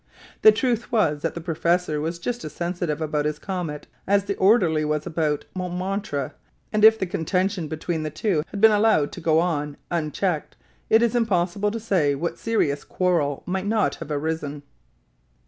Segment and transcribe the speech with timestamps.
[0.41, 4.35] The truth was that the professor was just as sensitive about his comet as the
[4.37, 6.33] orderly was about Montmartre,
[6.73, 10.55] and if the contention between the two had been allowed to go on unchecked,
[10.89, 14.63] it is impossible to say what serious quarrel might not have arisen.